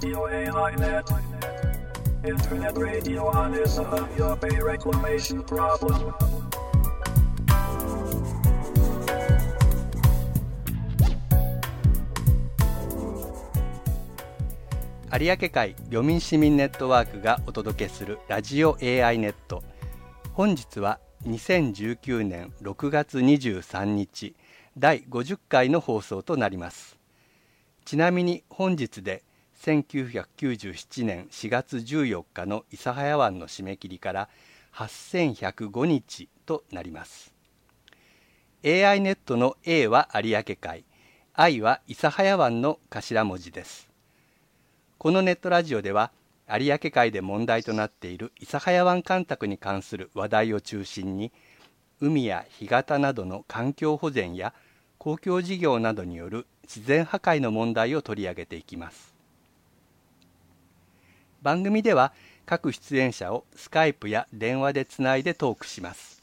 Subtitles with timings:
[0.00, 1.10] Radio AI.net.
[2.24, 6.14] Internet radio on is a your pay reclamation problem.
[15.10, 19.64] 有明海漁民市民ネットワークがお届けするラジオ AI ネット
[20.32, 24.36] 本日は2019年6月23日
[24.78, 26.96] 第50回の放送となります
[27.84, 29.24] ちなみに本日で
[29.60, 34.28] 1997年4月14日の諫早湾の締め切りから
[34.74, 37.34] 8105日となります。
[38.64, 40.84] AI ネットの A は有明海
[41.34, 43.88] I は諫早湾の頭文字です。
[44.96, 46.12] このネットラジオでは
[46.48, 51.32] 有明海で問題となっている諫早湾干拓に関する話題を中心に
[52.00, 54.54] 海や干潟などの環境保全や
[54.98, 59.17] 公共事業などによる自然破壊の問題を取り上げていきます。
[61.48, 62.12] 番組では
[62.44, 66.20] 各出演者をスカイプや電話でつないでトークします。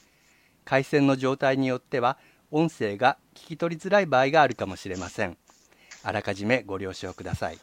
[0.65, 2.19] 回線の状態によっては
[2.51, 5.35] 音声が聞き取りづらい場合があるかもしれません。
[6.03, 7.57] あらかじめご了承ください。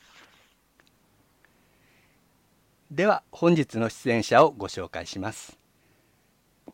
[2.91, 5.57] では本日の出演者をご紹介します。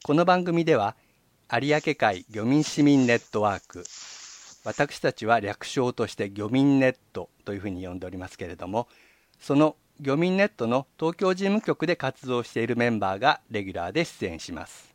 [0.02, 0.96] この番組では
[1.52, 3.84] 有明海漁民市民ネットワーク
[4.64, 8.88] 私たちは略称として漁民ネットというふうに呼んでおりますけれども
[9.38, 14.94] その漁民ネットの東京事務局で活動しているメンバーがレギュラーで出演します。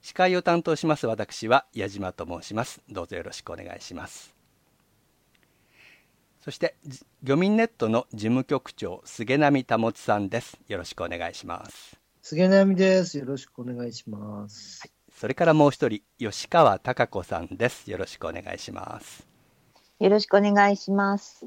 [0.00, 2.80] 司会を担当します私は矢島と申します。
[2.88, 4.34] どうぞよろしくお願いします。
[6.40, 6.74] そして
[7.22, 10.58] 漁民ネットの事務局長菅波保さんです。
[10.68, 11.98] よろしくお願いします。
[12.22, 13.18] 菅波です。
[13.18, 17.90] よろしくお願いします、はい、それからもう一人吉川貴子さんです。
[17.90, 19.32] よろしくお願いします。
[20.02, 21.46] よろしくお願いします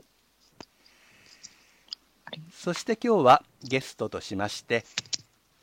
[2.53, 4.83] そして今日はゲストとしまして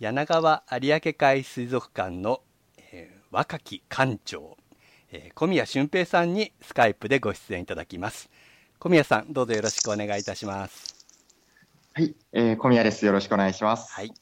[0.03, 2.41] 柳川有明海水族館の、
[2.93, 4.57] えー、若き館長、
[5.13, 8.29] えー、小宮俊平さんにスカイプでご出演いただきます。
[8.81, 11.07] 小宮さんどうぞよろしくお願いいたします。
[11.93, 13.07] はい、えー、小宮です。
[13.07, 13.93] よろしくお願いします。
[13.93, 14.09] はい。
[14.09, 14.15] よ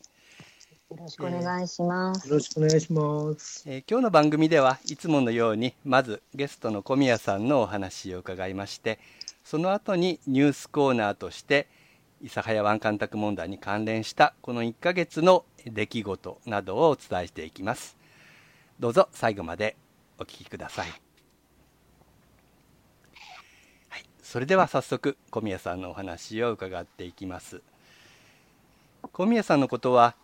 [0.98, 8.98] ろしくお願いします、よろしくお願いします、えー、今日の番組ではいつものようにまずゲストの小宮さんのお話を伺いまして
[9.44, 11.69] その後にニュースコーナーとして
[12.22, 17.97] 諫早湾干拓問題に関連したこの1ヶ月の出来事などをお伝えしていきます。
[18.78, 19.76] どうぞ最後まで
[20.19, 20.88] お聞きください、
[23.88, 27.62] はい、それでは早速小宮さんのお話を伺っていきます。
[29.12, 30.14] 小宮さんのことは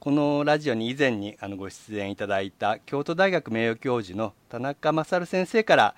[0.00, 5.94] このラジオに以前にあのご出演いただいた京都大学名誉教授の田中勝先生から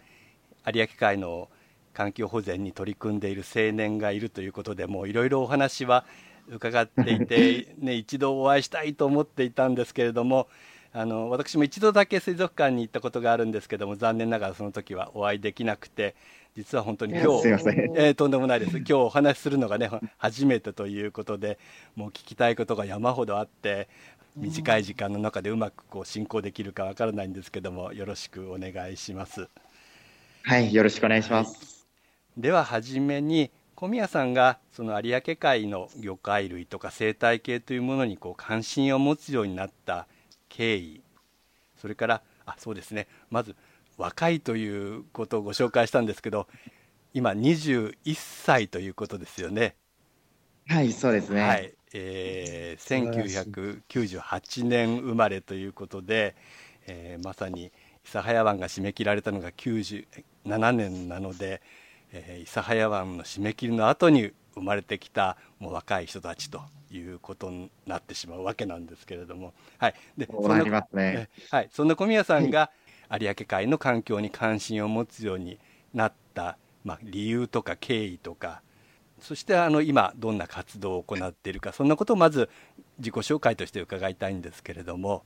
[0.67, 1.49] 有明海の
[1.93, 6.05] 環境保全に取り組んでいる青年がいるということでもういろいろお話は
[6.49, 10.49] 伺っていて、 ね、一度お会いしたいと思っていたんですけれども
[10.93, 16.17] あの私も一度だけ水族館に行ったことがあるんですけども残念ながらその時はお会いできなくて
[16.57, 21.59] 実は本当に今日、えー、とんでもないです今日お話しするのがね初めてということで
[21.95, 23.89] もう聞きたいことが山ほどあって
[24.37, 29.49] 短い時間の中でうまくこう進行できるかわからないんですけどもよろしくお願いします。
[30.43, 31.70] はいよろしくお願いします。
[32.41, 40.07] では初めに小宮さんがその有明海の魚介類とか生態系というものにこう関心を持つようになった
[40.49, 41.03] 経緯
[41.81, 43.57] それからあそうですねまず
[43.97, 46.47] 若いということをご紹介したんですけど
[47.13, 49.75] 今21歳ということですよね。
[50.69, 51.43] はいそうですね。
[51.43, 56.37] はいえー、1998年生まれということで、
[56.87, 57.73] えー、まさに
[58.05, 61.61] 諫早湾が締め切られたのが97年なので、
[62.13, 71.29] えー、諫早湾の締め切りの後に生まれてきたもう若い人たちということになってしまうわけなんですけれども、はい、でそうなりますね。
[71.51, 72.71] はい、そんな小宮さんが
[73.11, 75.59] 有明海の環境に関心を持つように
[75.95, 78.63] なった、まあ、理由とか経緯とか
[79.21, 82.49] そしてあの今どんな活動を行っているかそんなことをまず
[82.99, 85.25] 自己紹介として伺いたいんですけれども。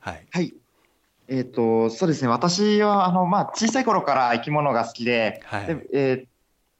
[0.00, 0.54] はい、はい
[1.28, 2.28] えーと、そうですね。
[2.28, 5.66] 私はあの、まあ、小さい頃から生き物が好きで,はい。
[5.66, 6.26] で、えー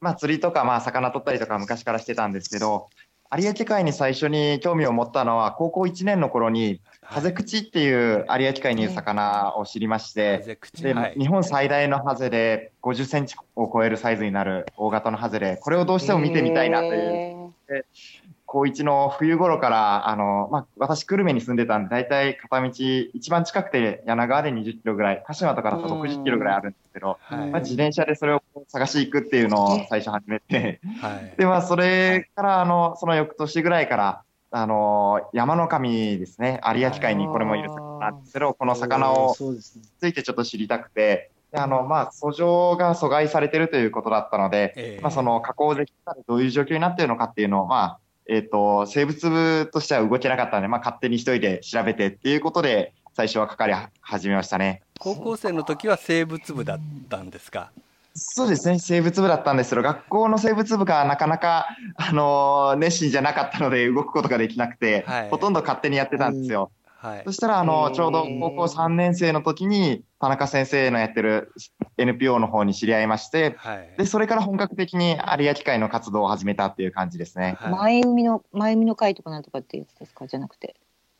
[0.00, 2.88] まあ、釣りとか、まあ、魚取ったりとか昔からしてたんですけど
[3.36, 11.14] 有明海に最初に興味を持ったのは高校1年の頃にハゼクチっていう有明海にいる魚を知りまして、で、はい。
[11.18, 17.52] 日本最大のハゼで50センチを超えるサイズになる大型のハゼで、これをどうしても見てみたいなという、
[18.48, 22.70] 高1の冬頃から、あの、まあ、私、久留米に住んでたんで、だいたい片道、
[23.12, 27.50] 一番近くて柳川で20キロぐらい、鹿島とかだと60キロぐらいあるんですけど、はい。
[27.50, 31.34] まあ、自転車でそれを探し行くっていうのを最初始めて、はい。
[31.36, 39.36] で、まあ、それから、あの、その翌年ぐらいから、あの、山の神ですね、有明海にこれもいる魚なんですけど、この魚を。
[40.00, 45.02] ついてちょっと知りたくて、であの、まあ、訴状が阻害されてるということだったので、ええ。
[45.02, 47.98] まあ、その加工できたらどういう状況になっているのかっていうのを、まあ、
[48.28, 54.82] えっ、と、生物部としては動けなかったので、まあ、勝手に一人で調べてっていうことで、最初はかかり始めましたね。
[55.00, 57.70] 高校生の時は生物部だったんですか？
[58.14, 66.70] そうですね、生物部だったんですけど、学校の生物部がなかなか、あの熱心じゃなかったので動くことができなくて、はいほとんど勝手にやってたんですよ。
[66.98, 67.32] はいそ。
[67.32, 71.52] したら、あの、ちょうど高校3年生の時に、田中先生のやってる
[71.96, 73.94] NPO の方に知り合いまして、はい。
[73.96, 77.56] で、それから本格的に有明海の活動を始めたっていう感じですね。
[77.58, 80.76] はい前海の、前海の会とかなんとかっていうやつですかじゃなくて。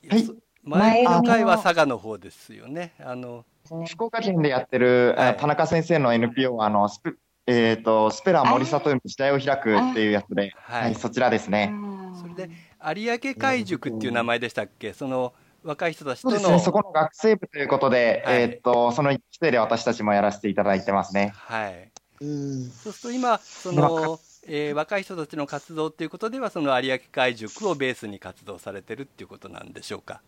[0.08, 0.34] はいそ
[0.64, 2.92] 前の回は佐賀の方ですよね。
[3.00, 3.44] あの。
[3.86, 7.12] 福岡県でやってる、あはい田中先生の NPO は、あの、スペ、
[7.46, 11.72] えっ、と、スペラ森里海時代を開くっていうやつで、はいはい、そちらですね。
[12.20, 12.50] それで
[12.94, 14.92] 有明海塾っていう名前でしたっけ？
[14.92, 15.32] その
[15.64, 16.36] 若い人たちとの。
[16.36, 21.32] そうですね、そこの学生部ということで、はいえっ、と、その一期生で私たちもやらせていただいてますね。
[21.34, 21.90] はい。
[22.20, 22.70] うん。
[22.70, 30.22] そうすると今、その、えー若い人たちの活動っていうことでは、その有明海塾をベースに活動されてるっていうことなんでしょうか？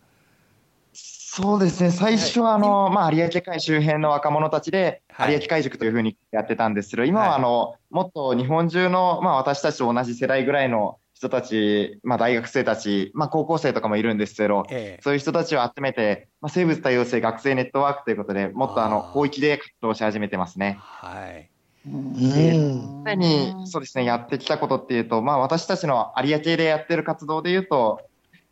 [0.93, 20.79] そうですね、最初はあの、まあ、有明海周辺の若者たちで、はい有明海塾というふうにやってたんですけど、今はいはあの、もっと日本中の、まあ、私たちと同じ世代ぐらいの人たち、まあ、大学生たち、まあ、高校生とかもいるんですけど、ええそういう人たちを集めて、まあ、生物多様性学生ネットワークということで、もっとあの、広域で活動し始めてますね。
[20.79, 21.47] はい。
[21.85, 28.01] 常に、そうですね、やってきたことっていうと、まあ、私たちの有明でやってる活動でいうと、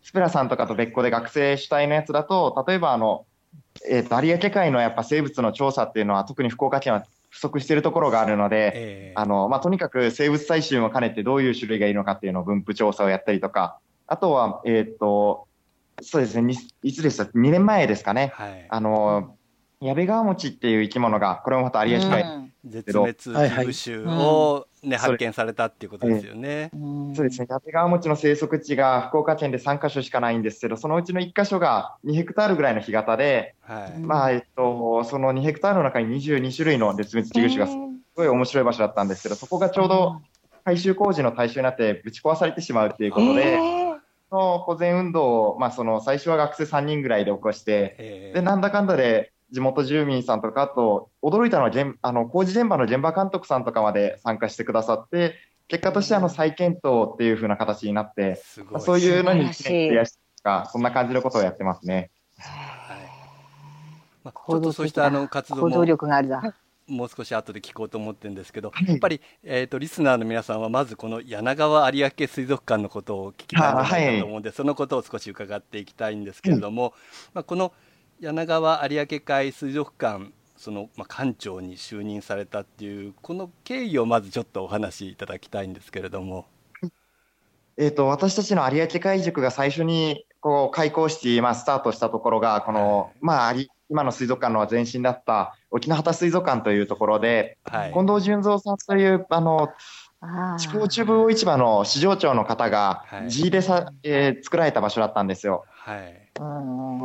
[0.04, 3.25] スペラさんとかと別個で学生主体のやつだと、例えばあの、
[3.89, 15.48] えっ、と、有明海のやっぱ生物の調査っていうのは、特に福岡県は不足しているところがあるので、ええあの、まあ、とにかく生物採集も兼ねてどういう種類がいるのかっていうのを分布調査をやったりとか、あとは、えっ、と、
[16.02, 18.31] そうですね、にいつでした ?2 年前ですかね。
[18.34, 18.66] はい。
[18.70, 19.36] あの、
[19.81, 26.72] 矢部川餅っていう生き物が、これもまた有明海、うん絶滅危惧種を、ね発見されたっていうことですよね。
[26.74, 27.16] うん。
[27.16, 34.00] そうですね、矢部川餅の生息地が福岡県で3カ所しかないんですけど、そのうちの1カ所が2ヘクタールぐらいの干潟で、はい。
[34.00, 37.78] まあ、えっと、その2ヘクタールの中に22種類の絶滅危惧種がす
[38.16, 40.22] ごい面白い場所だったんですけど、そこがちょうど
[40.64, 43.60] 改修工事の対象になってぶち壊されてしまうということで、
[44.31, 55.36] の保全運動を、まあ、その最初は学生3人ぐらいで起こして、ええで、なんだかんだで地元住民さんとか、あと、驚いたのは現、あの、工事現場の現場監督さんとかまで参加してくださって、
[55.68, 58.74] 結果としてあの再検討っていう風な形になって、すごい。
[58.74, 59.90] まあそういうのに素晴らしい。
[59.90, 62.10] 増やしてとか、そんな感じのことをやってますね。
[62.40, 62.98] はい。
[64.24, 65.06] まあ、ちょっとそうした。
[65.06, 66.56] あの活動行動も力があるだ。
[66.88, 68.88] もう少し後で聞こうと思ってるんですけど、はい。
[68.88, 76.94] やっぱり、えー、とリスナーの皆さんはまずこの柳川有明水族館のことを聞きたいと思うんで、そのことを少し伺っていきたいんですけれども、
[77.36, 77.74] まあ、この
[78.19, 86.45] 柳川有明海水族館その、まあ、館長に就任されたっていうこの経緯をまずちょっとお話しいただきたいんですけれども。
[87.77, 99.69] えっ、と、私たちの有明海塾が最初に、こう、開校して、まあ、スタートしたところが、この、はいまあ、有今の水族館の前身だった沖縄畑水族館というところで、はい、近藤淳三さんという、あの、
[100.57, 105.64] 地方中部魚市場の市場長の方がはい、地入れさ、えー作られた場所だったんですよ。
[105.80, 106.30] はい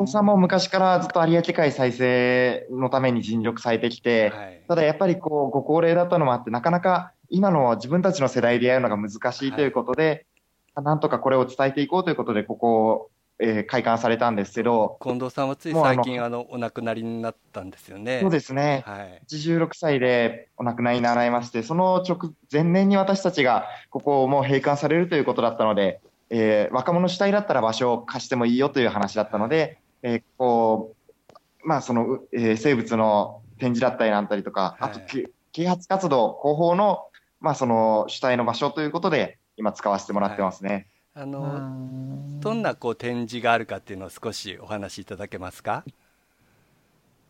[0.07, 10.25] さんも昔からずっと有明海再生のために尽力されてきて、はいただやっぱりこう、ご高齢だったのもあって、なかなか今の自分たちの世代でやるのが難しいということで、
[10.75, 18.21] なんとかこれを伝えていこうということで、ここを、えー開館されたんですけど、近藤さんはつい最近あのお亡くなりになったんですよね。
[18.23, 18.85] そうですね。
[18.87, 26.01] はい86歳でお亡くなりになられまして、その直前年に私たちがここをもう閉館されるということだったので、
[26.37, 30.95] えー若者主体だったら場所を貸してもいいよという話だったので、えーこ
[31.63, 37.07] う、まあその、うえー生物の展示だったりなんたりとか、あとはいき啓発活動、広報の、
[37.41, 40.89] まあその主体の場所ということで、今使わせてもらってますね。
[41.15, 45.85] あの、うんどんなこう展示があるかっていうのを少しお話しいただけますか？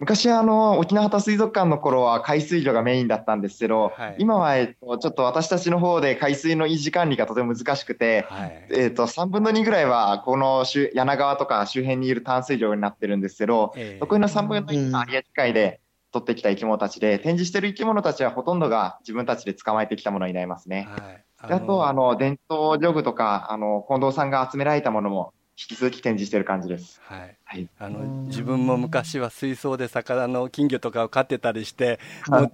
[0.05, 8.67] 昔あの、沖縄畑水族館の頃は海水魚がメインだったんですけど、はい今は、えっと、ちょっと私たちの方で海水の維持管理がとても難しくて、はい。
[8.71, 15.81] えっと、3分の2ぐらいは、この周柳川とか周辺にいる淡水魚になってるんですけど、ええ残りの3分の1が有明海で
[16.13, 20.91] 取ってきた生き物たちで、展示してる生き物たちはほとんどが自分たちで捕まえてきたものになりますね。
[20.95, 21.25] はい。
[21.49, 27.01] であと、あの、伝統漁具とか、あの、近藤さんが集められたものも、引き続き展示してる感じです。
[27.05, 27.69] はいはい。
[27.79, 32.01] あのうん自分も昔は水槽で魚の金魚とかを飼ってたりして、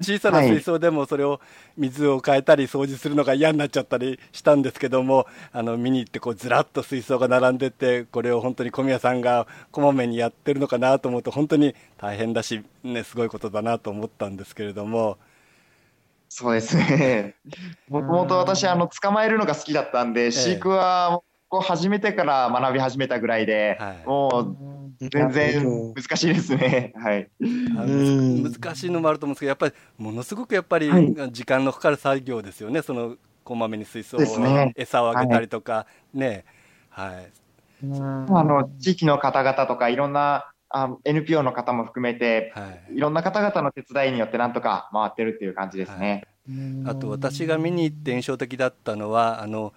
[0.01, 1.41] 小さな水槽でもそれを
[1.79, 15.17] 水を変えたり掃除するのが嫌になっちゃったりしたんですけどもあの見に行ってこうずらっと水槽が並んでてこれを本当に小宮さんがこまめにやってるのかなと思うと本当に大変だし、ね、すごいことだなと思ったんですけれども。
[16.29, 17.35] そうですね。
[17.89, 24.07] もともと私、あの、捕まえるのが好きだったんで、飼育は、こう始めてから学び始めたぐらいで、はい。
[24.07, 24.57] も
[25.01, 26.93] う、全然難しいですね。
[26.97, 27.29] はい。
[27.41, 31.13] 難しいのもあると思うんですけどやっぱりものすごくやっぱりはい。
[31.33, 34.73] 時間のかかる作業ですよね、そのこまめに水槽を、ね。
[34.77, 36.45] 餌をあげたりとか、ね。
[36.89, 37.85] はい。
[37.85, 38.39] うん。
[38.39, 42.95] あの、地域の方々とか、いろんな、あの NPO の方も含めて、はい。
[42.97, 46.23] いろんな方々の手伝いによってなんとか回ってるっていう感じですね。
[46.85, 49.73] あと私が見に行って印象的だったのはあの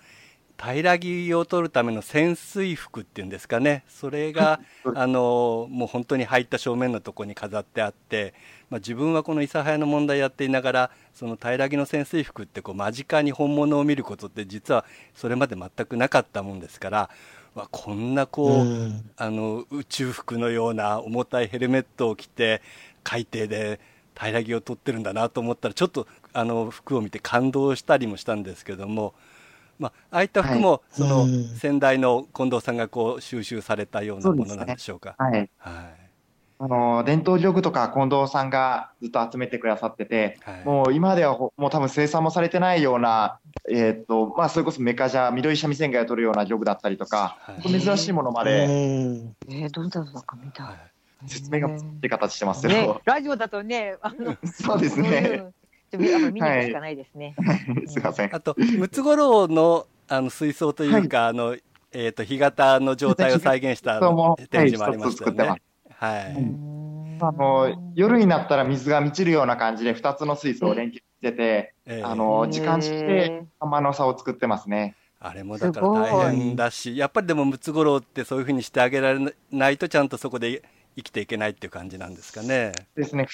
[0.58, 3.84] 平木を取るための潜水服っていうんですかね。
[3.90, 4.96] それがはい。
[4.96, 8.34] あのもう本当に入った正面のところに飾ってあって、
[8.70, 17.10] まあ、自分はこの諫早の問題やっていながらその平木の潜水服ってこう間近に本物を見ることって実はそれまで全くなかったもんですから、
[17.56, 19.10] わこんなこう、うん。
[19.18, 22.62] あの宇宙服のような重たいヘルメットを着て
[23.04, 23.80] 海底で
[24.16, 29.14] 平木を取ってるんだなと思ったらちょっとあの服を見て感動したりもしたんですけども、
[29.80, 31.48] まあ、ああいった服も、そのうん。
[31.56, 35.16] 先代の近藤さんがこう収集されたようなものなんでしょうか？
[35.18, 35.50] はい。
[35.58, 36.10] はい。
[36.60, 40.66] あの、伝統漁具とか近藤さんがずっと集めてくださってて、はい。
[40.66, 43.40] もう今ではほもう多分生産もされてないような、
[43.70, 47.64] えーっと、まあそれこそメカジャー、緑三味線貝を取るような漁具だったりとか、はい。
[47.82, 49.36] 珍しいものまうでん。
[49.50, 50.64] えー、どんなのか見た。
[50.64, 50.78] はい。
[51.26, 55.44] 説明が難しい形してますけねど、、ラジオだとね、あの、 そうですね。
[56.00, 57.36] うちょっと見に行くしかないですね。
[57.88, 58.36] すいません。
[58.36, 61.56] あとムツゴロウのあの水槽というか、あの
[61.92, 64.00] えー、と干潟の状態を再現した
[64.50, 65.62] 展示もありましたね。
[65.90, 66.84] はい、うん
[67.22, 74.96] あの、夜になったら水が満ちるような感じで2つの水槽を連携してて、えーあの、時間式で浜の差を作ってますね。
[75.20, 80.64] あれもだから大変だし、やっぱりでもムツゴロウってそういうふうにしてあげられないとちゃんとそこで
[80.98, 82.74] 生きていけないっていう感じなんですかね。
[82.96, 83.28] ですね。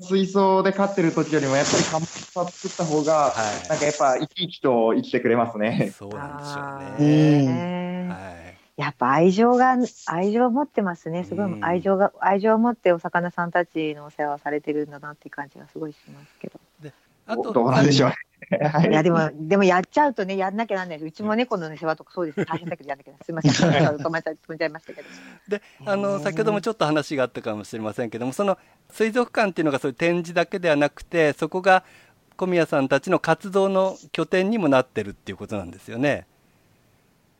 [0.00, 5.96] 水槽で飼ってる時よりも、やっぱり浜の差を作った方が、はいなんかやっぱ生き生きと生きてくれますね。
[5.98, 7.42] そうなんでしょあうーね。
[7.42, 8.62] ねはい。
[8.76, 11.24] やっぱ愛情が愛情を持ってますね。
[11.24, 16.61] すごうんい愛情が愛情を持ってお魚さんたちのお世話をされてるんだなっていう感じがすごいしますけど。
[17.26, 18.12] あとどうなんでしょうい
[18.90, 21.08] いやでもでもやっちゃうとねやんなきゃなんないです。
[21.08, 23.52] うちも猫の、ね、世話とかそうです大変だけどやんなきゃすみません。
[23.52, 25.08] 止めちゃ止めちゃ止めちゃいましたけど。
[25.48, 28.58] であの先ほどもちょっと話があったかもしれませんけどもその
[28.90, 31.84] 水族館っていうのがそういう展示だけではなくてそこが
[32.36, 36.26] 小宮さんたちの活動の拠点にもなってるっていうことなんですよね。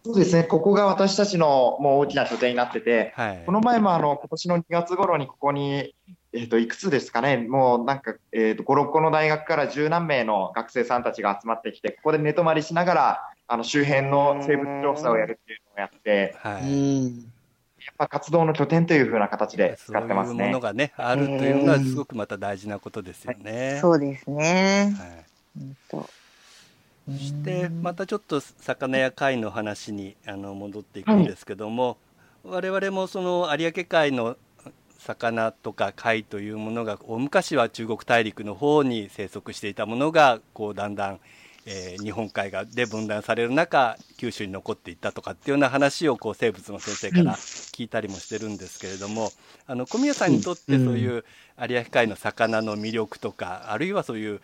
[0.05, 0.43] そうですね。
[0.45, 3.43] ここが私たちのもう大きな拠点になってて、はい。
[3.47, 5.95] この前もあの、今年の2月頃にここに、
[6.33, 16.65] えっ、と、いくつですかね、もうなんか、えっ、と、5、6個の大学から十何名の学生さんたちが集まってきて、ここで寝泊まりしながら、あの、周辺の生物調査をやるっていうのをやって、うはい。
[16.65, 17.33] ん
[17.85, 20.61] やっぱ活動の拠点という風な形でそう使ってますねいうもの。
[20.61, 23.79] がねあるというのはすごくまた大事なことですよね。
[23.81, 24.95] そうですね。
[24.97, 26.09] はいうんと
[27.09, 31.97] そしてまたちょっと魚や貝の話にあの戻っていくんですけども、
[32.45, 34.37] 我々もその有明海の
[35.05, 41.21] 魚とか貝というものが大昔は中国大陸の方に生息していたものがこうだんだん、
[41.67, 49.31] えー日本海がで分断される中九州に残っていったとかっていうような話をこう生物の先生から聞いたりもしてるんですけれども
[49.67, 51.25] あの小宮さんにとってそういう
[51.69, 54.41] 有明海の魚の魅力とかあるいはそういう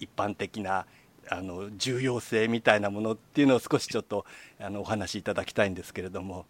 [0.00, 0.86] 一般的な
[1.30, 4.24] あの重要性みたいなものっていうのを少しちょっと
[4.60, 6.46] あのお話しいただきたいんですけれども。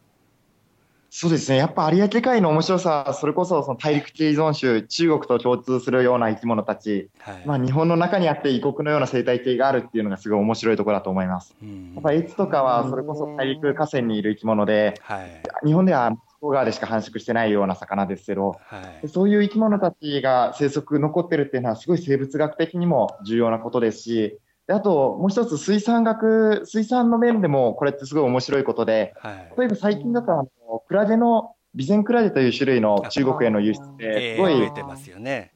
[1.10, 1.56] そうですね。
[1.56, 11.56] やっぱ有明海の面白さは、それこそその大陸系依存種、中国と共通するような生き物たち、はいまあ日本の中にあって異国のような生態系があるっていうのがすごい面白いところだと思います。
[11.62, 24.38] うんやっぱエツとかはそれこそ大陸河川にいる生き物で、はい日本では向こう側でしか繁殖してないような魚ですけど、はいそういう生き物たちが生息残ってるっていうのはすごい生物学的にも重要なことですし、で
[24.70, 29.52] あともう一つ水産学、水産の面でもこれってすごい面白いことで、はい。
[29.58, 30.48] 例えば最近だとあの
[30.86, 35.52] クラゲのビゼンクラゲという種類の中国への輸出えーですごい増えてますよね。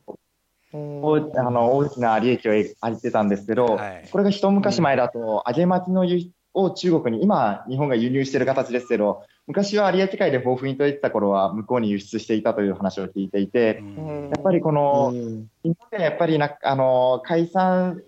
[0.72, 4.08] 大あの大きな利益を得上げてたんですけど、はい。
[4.10, 14.30] これが一昔前だと揚げ巻きの輸を中国に、今日本が輸入している形ですけど、昔は有明海で豊富に取れてた頃は向こうに輸出していたという話を聞いていて、うん。
[14.30, 15.46] やっぱりこの、うん。
[15.62, 18.02] 今までやっぱりなあの海産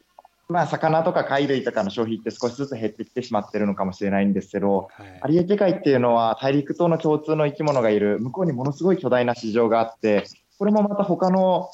[0.48, 10.24] まあ、魚とか貝類とかの消費って少しずつ減ってきてしまってるのかもしれないんですけど、はい有明海っていうのは大陸との共通の生き物がいる、向こうにものすごい巨大な市場があって、
[10.58, 11.70] これもまた他の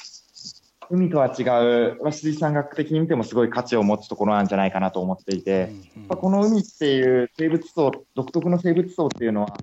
[0.88, 9.58] 海とは違う、まあ水産学的に見てもすごい価値を持つところなんじゃないかなと思っていて、うんうんまあこの海っていう生物層、独特の生物層っていうのは、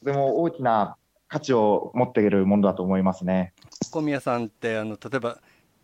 [0.00, 0.96] とても大きな
[1.28, 3.52] 価値を持っているものだと思いますね。
[3.90, 5.38] 小宮さんってあの例えば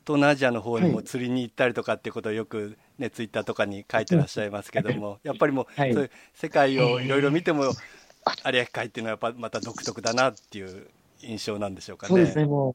[0.06, 1.04] 東南アジアの方にもはい。
[1.04, 5.94] 釣りに行ったりとかっていうことをよくねツイッターとかに書いてらっしゃいますけどもやっぱりもう、はい。
[5.94, 10.86] そういう世界をいろいろ見ても有明海っていうのはやっぱまた独特だなっていう
[11.22, 12.08] 印象なんでしょうかね。
[12.08, 12.74] そうですね、もう、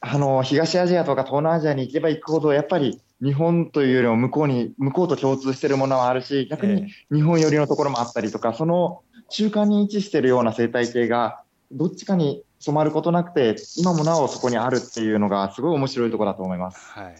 [0.00, 11.42] あの、東アジアとか東南アジアに行けば行くほど、やっぱり日本というよりも向こうに、向こうと共通しているものはあるし、逆に日本寄りのところもあったりとか、その中間に位置しているような生態系が、
[11.72, 16.90] どっちかに染まることなくて、今もなおそこにあるっていうのが、すごい面白いところだと思います。
[16.90, 17.14] はい。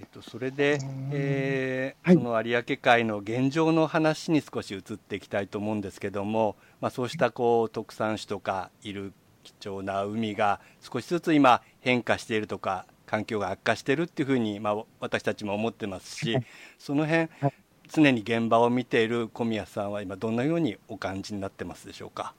[0.00, 0.78] えっとそれで、
[1.12, 9.12] えーはいその有明海の現状の話に少し移っていきたいと思うんですけども、まあそうしたこう特産種とかいる
[9.42, 16.36] 貴重な海が少しずつ今変化しているとか環境が悪化しているっていうふうにまあ私たちも思ってますし、
[16.78, 17.52] その辺はい
[17.92, 22.34] 常に現場を見ている小宮さんは今どんなようにお感じになってますでしょうか？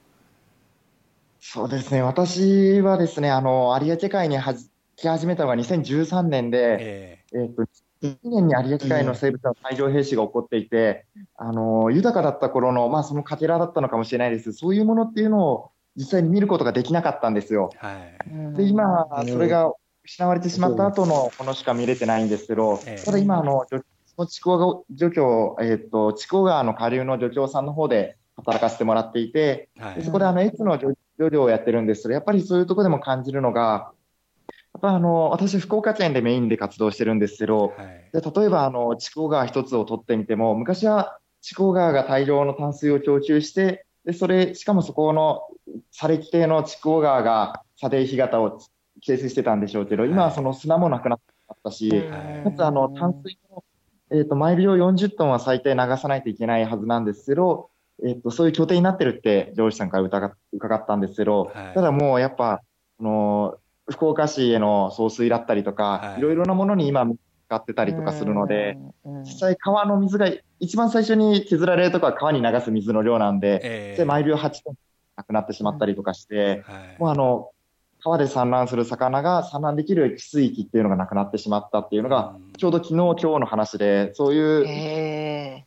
[1.44, 7.46] そうですね、私はですね、あの、有明海にはじ来始めたのが2013年で、ええ。
[7.46, 7.62] っと、
[8.00, 14.52] 1年に有明海の生物の大量兵士が起こっていて、あの、豊かだった頃の、まあそのかけらだったのかもしれないです。
[14.52, 17.70] そういうものっていうのを実際に見ることができなかったんですよ。
[17.74, 18.56] ーはい。
[18.56, 19.26] で、今う、ん。
[19.26, 19.72] それが
[20.04, 23.82] 失われてしまった後のものしか見れてないんですけどええ、ただ今、あの、そ
[24.16, 29.96] の筑後川漁協、えっと、川の下流の漁協さんの方で働かせてもらっていて、はい。
[29.96, 32.02] でそこであの、越の漁漁業をやってるんです。
[32.02, 33.92] けど、やっぱりそういうところでも感じるのが、
[34.74, 38.10] やっぱあの、私、福岡県でメインで活動してるんですけど、はい。
[38.12, 45.42] で例えば、あの、筑後川一つを取ってみても、昔は筑後川が大量の淡水を供給して、で、それ、しかもそこの
[45.90, 48.60] 砂礫系の筑後川が砂泥干潟を
[49.00, 51.18] 形成してたんでしょうけど、今はその砂もなくなっ
[51.62, 52.44] たし、はい。
[52.44, 53.64] かつ、あの、淡水も、
[54.10, 57.70] えっ、と、毎秒40トンは最低流さないといけないはずなんですけど、
[58.04, 61.74] えっ、と、そういう拠点になってるって、上司さんから伺っ伺ったんですけど、はい。
[61.74, 62.62] ただもうやっぱ、
[63.00, 63.56] あの、
[63.90, 66.18] 福岡市への送水だったりとか、はい。
[66.18, 67.06] いろいろなものに今
[67.52, 74.74] 使ってたりとかするので、うん、実際川の水が一番最初に削られるとこは川に流す水の量なんで、えーで、毎秒8トン
[75.16, 76.96] なくなってしまったりとかして、はい。
[76.98, 77.50] もうあの、
[78.02, 82.52] 川で産卵する魚が産卵できる汽水域っていうのがなくなってしまったっていうのが、うん。
[82.54, 85.64] ちょうど昨日、今日の話で、そういうへ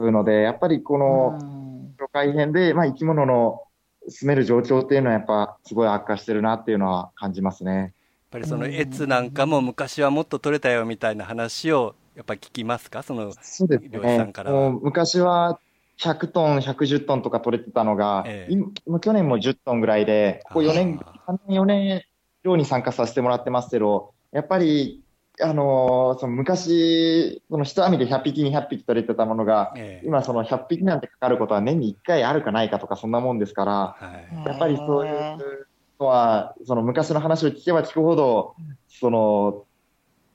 [0.00, 1.67] ので、やっぱりこーのうん
[2.12, 3.62] 海辺で、まあ、生き物の
[4.08, 7.72] 住める状況っていうのはやっぱすごい悪化してるなっていうのは感じますね。
[7.72, 7.90] やっ
[8.30, 13.02] ぱりその越なんかも昔はもっと取れたよみたいな話をやっぱり聞きますか？
[13.02, 14.32] その漁師さんね。
[14.32, 15.60] からはもう昔は
[15.98, 22.02] 100トン、110トンとか取れてたのが、ええ去年も10トンぐらいで、ここ4年、あ3年、4年
[22.44, 25.02] 漁に参加させてもらってますけど、やっぱり、
[25.40, 33.96] あのーその昔、その一網で100匹、200匹取れてたものが、ええ今その100匹なんてかかることは年に1回あるかないかとかそんなもんですから、は
[34.42, 35.66] いやっぱりそういう
[36.00, 38.54] のは、その昔の話を聞けば聞くほど、
[38.88, 39.64] その、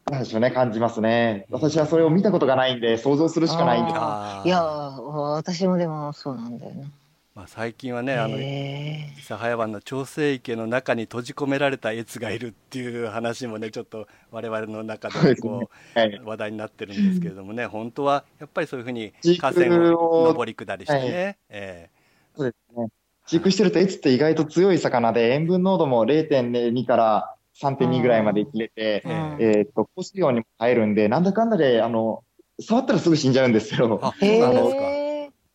[0.10, 1.48] なんでしょうね、感じますね。
[1.50, 3.92] 私はそれを見たことがないんで、想像するしかないんで。
[3.96, 6.88] あーいやー私もでもそうなんだよな。
[7.36, 16.10] まあ、最近はねあのへ諫早湾の調整池の中に閉じ込められた越がいるっていう話もねちょっと我々の中でこはい。
[16.16, 21.90] う話題になってるんですけれどもね本当はやっぱりそういうふうに 河川をを上り下りしてね、え
[22.36, 22.88] そうですね。
[23.26, 29.62] 飼育してると、エツって意外と強い魚で、塩分濃度も0.2から3.2ぐらいまで生きれて、ええ。
[29.62, 32.24] っと、高水温にも耐えるんで、なんだかんだで、あの、
[32.60, 34.00] 触ったらすぐ死んじゃうんですよ。
[34.04, 35.03] あそうへなんですか。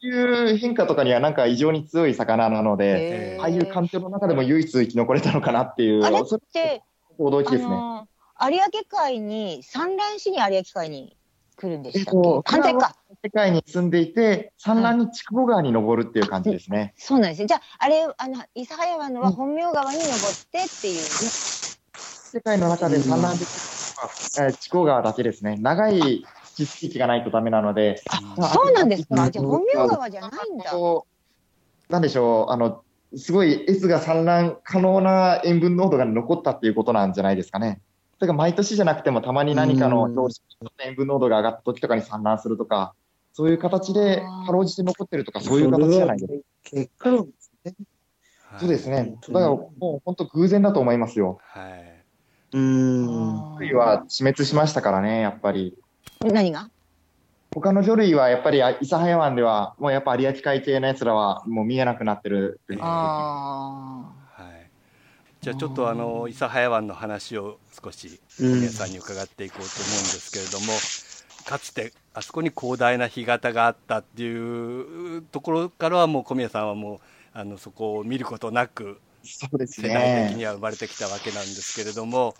[0.00, 6.82] いう変化とかにはなんか異常に強い魚なので、ああいう環境の中でも唯一生き残れたのかなっていう、あれって、
[7.18, 7.74] 驚きですね。
[8.40, 11.16] 有明海に産卵しに有明海に
[11.56, 12.94] 来るんでしたっけ、えっと反対か。
[13.22, 16.94] 世界に住んでいて、産卵に筑後川に登るっていう感じですね。
[16.96, 17.48] そうなんですよ。
[17.48, 20.12] じゃあ、あれ、あの、諫早湾のは本名川に登っ
[20.52, 21.00] てっていう。
[21.00, 23.54] 世界の中で産卵できる
[24.36, 25.56] のは、えー筑後川だけですね。
[25.56, 26.24] 長い
[26.58, 28.02] 地質域がないとダメなので、
[28.36, 29.24] うんそうなんですか？
[29.24, 30.64] うんじゃあ本名川じゃないんだ。
[31.88, 32.82] なんでしょう、あの、
[33.16, 37.80] すごい S が産卵可能な塩分濃度が残ったっていうことなんじゃないですかね。
[38.18, 40.08] それが毎年じゃなくてもたまに何かの
[40.84, 42.94] 塩分濃度が上がった時とかに産卵するとか、
[43.32, 46.38] そういう形でかろうじて残ってるとか、そういう形じゃないですか。
[46.64, 47.74] 結果論ですね。
[48.50, 49.14] はいそうですね。
[49.28, 51.38] だからもう本当偶然だと思いますよ。
[51.42, 52.04] はい
[52.54, 53.58] うん。
[53.58, 55.76] 類は死滅しましたからね、やっぱり。
[56.20, 56.70] 何が？
[57.50, 62.60] 他の魚類はやっぱり、あ諫早湾では、もうやっぱ有明海系のやつらはもう見えなくなってる。
[62.78, 64.70] あはい、
[65.40, 70.74] じゃあちょっとあの諫早湾の話を少しうん皆さんに伺っていこうと思うんですけれども、
[71.46, 76.98] かつてあそこに広大な干潟があったっていうところからはもう小宮さんはもう
[77.32, 80.36] あのそこを見ることなくそうですね世代的。
[80.36, 82.34] には生まれてきたわけなんですけれども、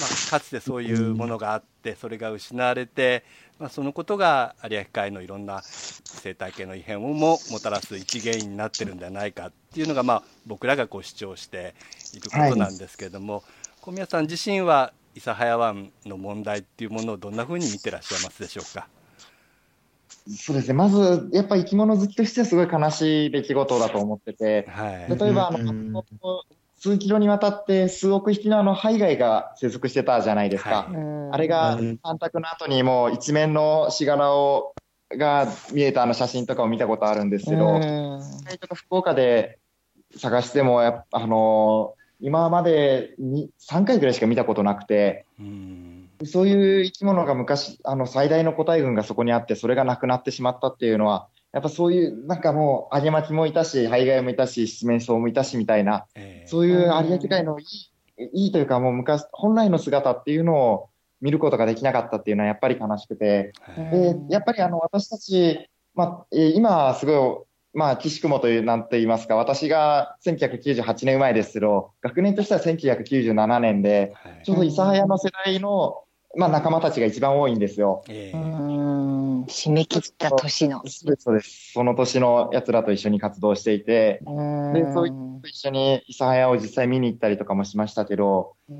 [0.00, 3.24] まあ、かつてそういうものがあってそれが失われて、
[3.58, 11.74] まあ、そのことが有明海のいろんな生態系の異変をももたらす一原因になってるんではないかっていうのが、まあ、僕らがこう主張して
[12.14, 13.44] いることなんですけれども、
[13.80, 18.88] 小宮さん自身は諫早湾の問題っていうものをどんなふうに見てらっしゃいますでしょうか？
[20.28, 20.74] そうですね。
[20.74, 25.92] まず、やっぱ生き物好きとしてはすごい悲しい出来事だと思ってて、はい、例えば、あうん。
[25.92, 26.04] の、
[26.78, 30.70] 数キロにわたって数億匹のあの、ハイガイが生息してたじゃないですか。
[30.70, 30.94] はい。
[30.94, 31.98] ーあれがうん。
[32.02, 34.74] 干拓の後にもう一面のシガラを
[35.16, 37.80] が見えたあの写真とかを見たことあるんですけど、
[38.68, 39.58] と福岡で
[40.16, 45.91] 探してもやっぱ、あの今までに3回ぐらいしか見たことなくて、うん
[46.26, 57.92] そういう生き物が昔、あの最大の個体群がそこにあって、それがなくなってしまったっていうのは、やっぱそういう、なんかもう、アゲマキもいたし、ハイガイもいたし、七面鳥もいたしみたいな、えーそういう有明海のいい
[58.32, 60.88] いいというか、もう昔、本来の姿っていうのを
[61.20, 74.42] 見ることができなかったっていうのはやっぱり悲しくて、はいで、やっぱりあの、私たち、まあ、えー今、すごい、まあ、岸くもという、なんて言いますか、私が1998年生まれですけど、学年としては1997年で、はい。
[74.44, 76.01] ちょうど諫早の世代の、
[76.36, 78.02] まあ、仲間たちが一番多いんですよ。
[78.08, 80.82] えうーん締め切った年の。
[80.86, 81.72] そうです、そうです。
[81.72, 84.22] その年の奴らと一緒に活動していて、
[84.72, 85.12] でそうい
[85.44, 88.76] 一緒に諫早を実際見に行ったりとかもしましたけど、うん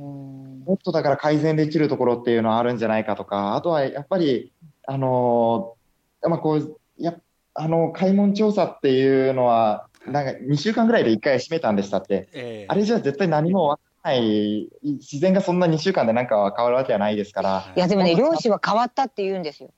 [0.65, 4.53] もっとだから改善できるところっていうのはあるんじゃないかとか、あとはやっぱり、
[4.87, 7.17] あのーまあ、こう、や
[7.55, 12.29] あの、開門調査っていうのは、なんか2週間ぐらいで1回閉めたんでしたって。
[12.33, 17.73] えーあれじゃ絶対何もわからない、自然がそんな2週間でなんか変わるわけはないですから。
[17.77, 19.71] いやでもね漁師は変わったって言うんですよ。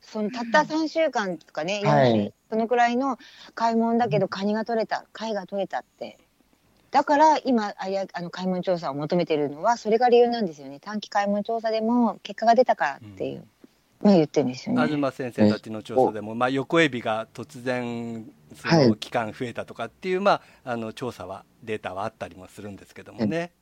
[0.00, 2.12] そのたった3週間とかね、はい。
[2.12, 3.18] 4週そのくらいの
[3.54, 6.18] 買い物だけどカニが取れた貝が取れたって。
[6.92, 10.78] だから今あやあの開門調査を求めてるのはそれが理由なんですよね。
[10.80, 13.44] 短期開門調査でも結果が出たからっていう、
[14.00, 14.86] まあ言ってるんですよね。
[14.86, 18.88] 東先生たちの調査でも、まあ、横エビが突然そはい。
[18.88, 23.52] の期間増えたとかっていう、まあ、あの調査はデータはあったりもするんですけどもね、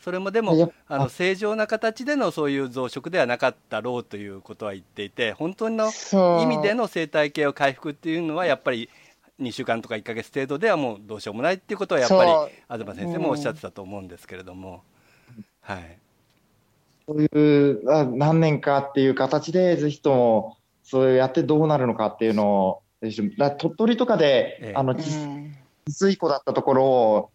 [0.00, 5.90] それもでやもっあの正常な形でのそういう増殖ではなかったろうということは言っていて本当の
[6.42, 8.88] 意味での生態系を回復っていうのはやっぱり
[9.40, 12.24] 2週間とか1か月程度ではもうどうしようもないっていうことはやっぱ
[12.78, 14.82] り東先生もおっしゃってたと思うんですけれども、
[15.62, 15.98] はい、
[17.10, 17.26] そうい
[17.72, 22.82] うあ何年かっていう形で、ぜひとも、そうやってどうなるのかっていうのを、
[23.58, 24.72] 鳥取とかで、ええ。
[24.76, 25.56] あの、う治ん
[25.88, 27.30] 水湖だったところを、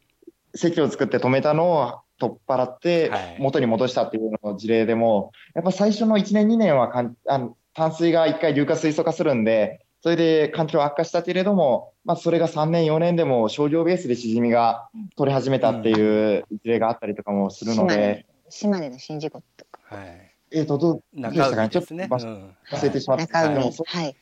[0.53, 19.95] 席を作って止めたのを取っ払ってはい、元に戻したっていうの事例でも、やっぱ最初の1年、2年はかんあの淡水が1回硫化水素化するんで、それで環境悪化したけれども、まあ、それが3年、4年でも商業ベースでシジミが取り始めたっていう事例があったりとかもするので、島根の宍道湖とか。
[19.95, 21.85] はい、えっ、と、どうでした中かね、ちょっ。
[21.85, 22.55] とうん。
[22.71, 24.15] 忘れてしまった中海でも、そはい。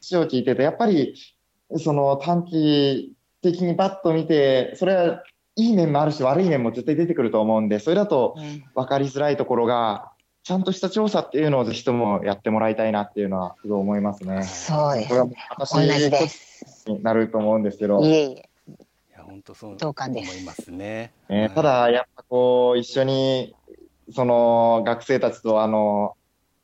[0.00, 1.14] 話を聞いてて、やっぱり、
[1.76, 5.22] その短期的にバッと見て、それは
[5.56, 14.42] いい面もあるし、悪い面も絶対出てくると思うんで、それだとうん分かりづらいところが、ちゃんとした調査っていうのをぜひともやってもらいたいなっていうのは、すごい思いますね。
[14.44, 16.84] そうですこれはもう私同じです。
[16.88, 21.12] になると思うんですけど、いえいえいや本当そう同感です思いますね。
[21.30, 23.56] えーただ、やっぱこう、一緒に、
[24.12, 26.16] その、学生たちと、あの、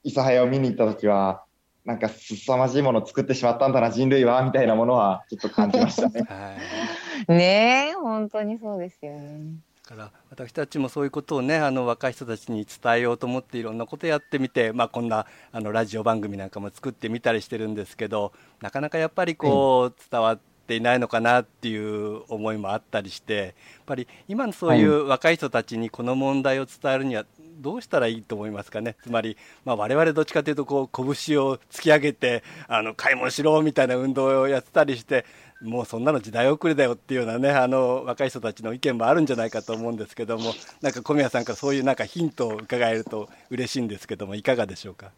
[0.04, 1.44] 諫早を見に行ったときは、
[1.84, 6.22] なんか、凄まじいものを作ってしまったんだな、人類は、みたいなものは、ちょっと感じましたね。
[6.28, 7.01] はい。
[7.32, 9.56] ねえ本当にそうですよね。
[9.88, 23.52] だから私たちもそういうことをねあの若い人たちに伝えようと思っていろんなことやってみて、まあ、こんなあのラジオ番組なんかも作ってみたりしてるんですけどなかなかやっぱりこう伝わっていないのかなっていう思いもあったりしてやっ
[23.84, 27.26] ぱり今のそういう若い人たちにこの問題を伝えるには
[27.58, 28.96] どうしたらいいと思いますかね？
[29.02, 30.88] つまり、まあ、我々どっちかというとこう
[31.26, 35.26] 拳を突き上げてあの買い物しろみたいな運動をやってたりして
[35.62, 45.12] もうそんなの時代遅れだよっていうようなねあの若い人たちの意見もあるんじゃないかと思うんですけどもなんか小宮さんからそういうなんかヒントを伺えると嬉しいんですけどもいかがでしょうか？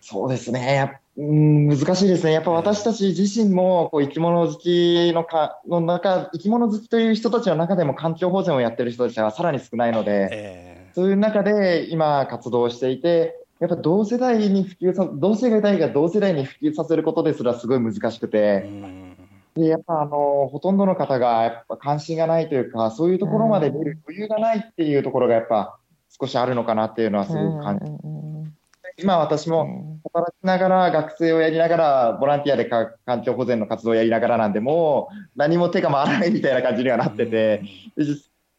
[0.00, 1.00] そうですね。
[1.16, 2.32] うん難しいですね。
[2.32, 19.16] やっぱ私たち自身もこう生き物好きのかの中、生き物好きという人たちの中でも環境保全をやってる人たちはさらに少ないので、えそういう中で今活動していて、やっぱ同世代に普及さ、同世代が同世代に普及させることですらすごい難しくうて、ん。
[19.54, 25.78] で、やっぱあの、ほとんどの方がやっぱ関心がないというか、そういうところまで見る余裕がないっていうところがやっぱ
[26.10, 37.62] 少しあるのかなっていうのはすごく感じ、今私も働きながら学生をやりながら、ボランティアでか環境保全の活動をやりながらなんで、もう何も手が回らないみたいな感じにはなってて、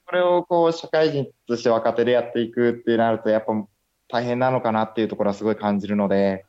[0.06, 3.54] これをこう社会人として若手でやっていくってなると、やっぱ
[4.14, 6.46] 大変なのかなっていうところはすごい感じるので、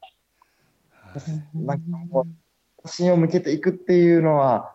[1.55, 4.74] なんかこう、発信を向けていくっていうのは、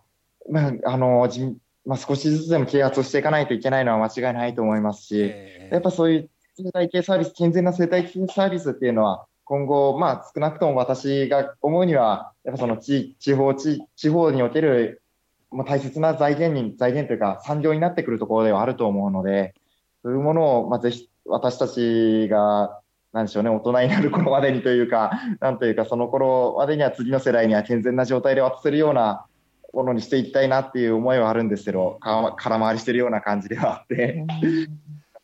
[0.50, 5.74] まあ、あの、じまあ、少しずつでも啓発をしていかないといけないのは間違いないと思いますし、ええ。
[5.74, 15.04] やっぱそういう生態系サービス、健全な生態系サービスっていうのは、今後、まあ、少なくとも私が思うには、やっぱその地地方地、地方における、
[15.52, 19.54] もう大切な財源に、財源というか産業になってくるところではあると思うので、
[20.02, 22.79] そういうものを、まあ、ぜひ私たちが、
[23.14, 29.26] なんでしょうね、大人になる頃までにというか、 なんというか、その頃までには次の世代には健全な状態で渡せるような
[29.74, 34.26] ものにしていきたいなっていう思いはあるんですけど、か空回りしてるような感じではあって、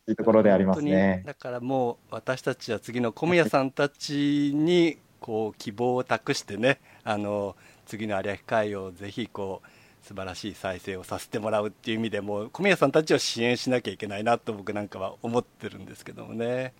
[0.04, 1.22] というところでありますね。
[1.26, 16.72] だからもう私たちは次の小宮さんたちにこう希望を託してねあの次の有明海をぜひこう素晴らしい再生をさせてもらうっていう意味でも小宮さんたちを支援しなきゃいけないなと僕なんかは思ってるんですけどもね。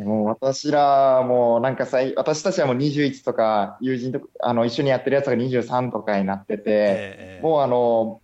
[0.00, 8.20] も私らもなんかさい私たちはもう21とか友人とあの一緒にやってるやつが23とかになってて、ええもうあの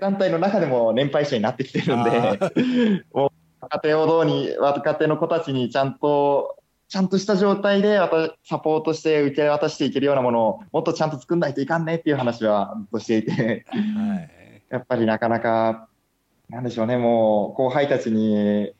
[0.00, 2.10] 団体の中でも年配者になってきてるんで、
[3.14, 6.56] もう若手をどうに若手の子たちにちゃんと
[6.88, 7.98] ちゃんとした状態で
[8.44, 14.30] サポートして受け渡していけるようなものをもっとちゃんと作んないといかんねっていう話はずっとしていて、はい。
[14.68, 15.88] やっぱりなかなか、
[16.48, 18.72] なんでしょうね、もう後輩たちに、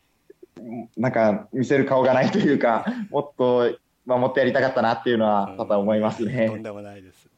[0.97, 6.59] なんか見せる顔がないというか、 もっと守ってやりたかったなっていうのは、多々思いますとんね。
[6.59, 7.29] でもないです。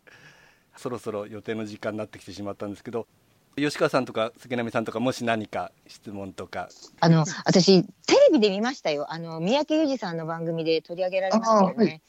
[0.77, 3.09] そろそろ予定の時間になってきてしまったんですけど
[3.57, 6.69] 吉川さんとか杉並さんとかもし何か質問とか
[7.01, 9.13] あの、私、テレビで見ましたよ。
[9.13, 12.03] あの、三宅裕二さんの番組で取り上げられましたよね。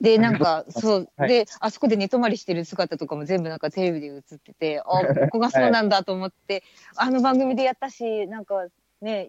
[0.00, 4.84] で、なんか、そう、はいで、あそこで寝泊まりしてる姿とかも全部なんかテレビで映ってて、あ、
[5.28, 6.62] ここがそうなんだと思って、
[6.96, 8.66] あの番組でやったし、なんか、
[9.00, 9.28] ね、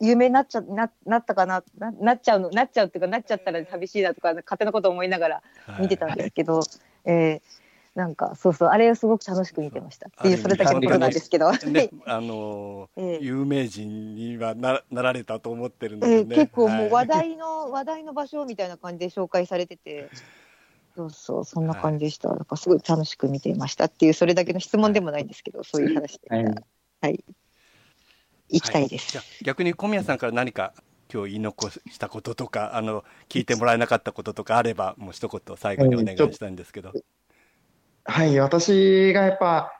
[0.00, 1.62] 有名になっちゃななったかな？
[1.78, 5.42] ななっちゃうのなっちゃうっていうかなっちゃったら寂しいなとか勝手なこと思いながら
[5.80, 6.62] 見てたんですけど、
[7.04, 7.58] えー
[7.94, 10.08] なんかそうそうあれをすごく楽しく見てました。
[10.08, 16.34] っていうそれだけのことなんですけど、ね、 あのーええ有名人にはななられたと思ってるんえですね。
[16.36, 16.92] ー結構もうはい。
[16.92, 20.10] 話題の、話題の場所みたいな感じで紹介されてて、
[20.96, 22.28] そうそう、そんな感じでした。
[22.28, 26.36] なんかすごい楽しく見ていましたっていう、それだけの質問でもないんですけど、そういう話でした。
[26.36, 26.54] は
[27.00, 27.24] はいい。
[28.50, 29.06] 行きたいです。
[29.06, 30.72] はじゃあ逆に小宮さんから何か
[31.12, 36.92] 今日言い残したこととかあの聞いてもらえなかったこととかあればもう一言最後にお願いしたいんですけど。
[38.04, 39.78] はい、私がやっぱ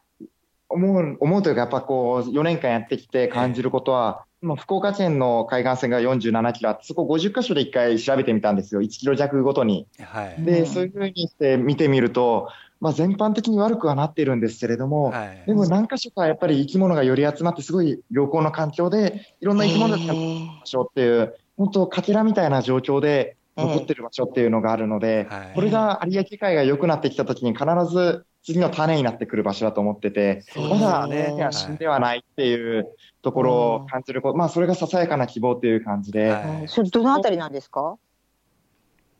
[0.68, 9.87] 思う、思うというか、やっぱこう、4年間やってきて感じることは、まあ、福岡県の海岸線が47キロあって、そこ50箇所で1回調べてみたんですよ、1キロ弱ごとに。
[9.98, 10.42] はい。
[10.42, 12.50] で、うんそういうふうにして見てみると、
[12.81, 15.43] まあ、全般的に悪くはなっているんですけれども、はい。
[15.47, 25.53] でも何箇所かやっぱり生き物がより集まって、すごい良好な環境で、いろんな生き物が集まるへ場所っていう、本当、かけらみたいな状況で残ってる場所っていうのがあるので、はい。
[25.55, 32.88] これが有明海が良くなってきたときに必ず次の種になってくる場所だと思ってて、そうまだねね、死んではないっていう
[33.23, 37.99] ところを感じること、まあそれがささやかな希望っていう感じで、はいーそれどのあたりなんですか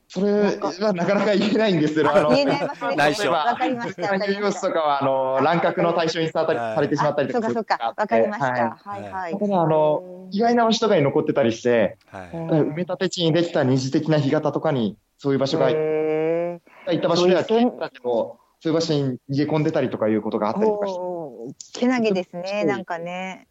[0.09, 2.97] それはなかなか言えないんですけど、あの、言えないますね。
[2.97, 4.03] 内緒わかりました。
[4.03, 4.67] わか産業りました。
[4.67, 6.47] 用紙とかは、あの、乱獲の対象にさ
[6.81, 7.95] れてしまったりとかあそうかそうか。
[7.95, 8.79] わかりました。
[8.83, 9.39] はいはい。
[9.39, 23.47] ただあの意外な場所とかに残ってたりして、埋め立て地にできた二次的な干潟とかに、そういう場所が、へ行った場所では、そういうだけど、そういう場所に逃げ込んでたりとかいうことがあったりとかして、けなげですね、なんかね。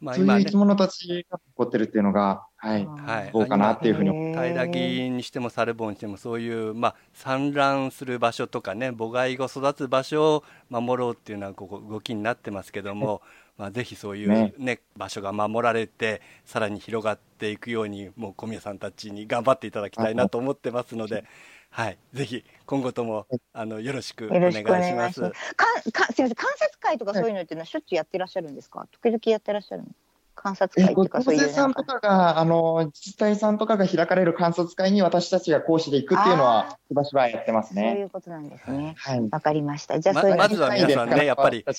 [0.00, 3.30] まあ今ねそういう生き物たちが残ってるっていうのが、はい、はい。
[3.32, 4.10] どうかなっていうふうに。
[4.34, 4.78] 平木
[5.10, 13.20] にしてもサルボンにしてもそういう、まあ、産卵する場所とかね母骸が育つ場所を守ろうっていうのはここ動きになってますけども、
[13.58, 14.80] まあ、ぜひそういう、ねね。
[14.96, 21.24] 場所が守られてさらに広がっていくようにもう小宮さんたちに頑張っていただきたいなと思ってますので、
[21.70, 25.02] はい、ぜひ今後ともあのよろしくお願いしよろしくお願いしま。
[25.02, 25.14] ます。
[25.14, 25.20] す。
[25.54, 28.86] かかすみません、観察会とかそういうのっていうのはしょっちゅうやってらっしゃるんですか？
[29.02, 29.88] 時々やってらっしゃるの？
[30.36, 31.74] 観察え会とかそういうさなん。
[31.74, 38.02] とかが、あの、自治体さんとかが開かれる観察会に私たちが講師で行くっていうのあは、しばしばやってますそういね。
[38.02, 38.94] うことなんですね。
[38.98, 39.28] はい。
[39.30, 39.98] わかりました。
[39.98, 41.64] じゃあまそういうのまずは皆さんねやっぱり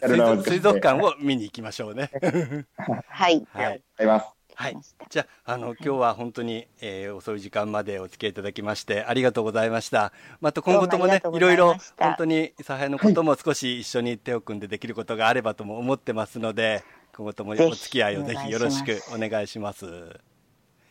[0.00, 2.10] 水水族館を見に行きましょうね。
[3.08, 3.46] はい。
[3.52, 3.82] はい。
[3.98, 4.26] あります。
[4.54, 4.76] はい。
[5.08, 10.12] じゃあ、あの、今日は本当に、えー遅い時間までお付き合いいただきまして、ありがとうございました。
[10.40, 16.82] また今後ともねいいろいろ本当に、諫早のことも少し一緒に手を組んでできることがあればとも思ってますので、
[17.18, 19.86] 今後ともお付き合いをぜひよろしくおお願いします。
[19.86, 20.06] よろ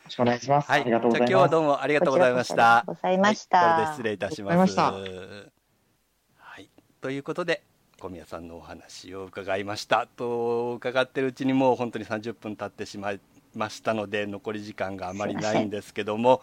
[0.10, 0.70] しくお願いします。
[0.70, 0.82] はい。
[0.82, 1.52] ありがとうございじゃあ今日はます。
[1.52, 2.80] どうもありがとうございました。
[2.80, 4.78] ありがとうございましたはいこれで失礼いたします。
[4.78, 6.70] はい。
[7.00, 7.64] ということで、
[8.02, 10.06] 小宮さんのお話を伺いました。
[10.18, 13.22] と伺ってるうちにもう本当に30分経ってしまい
[13.56, 16.42] ましたので、残り時間があまりないんですけども、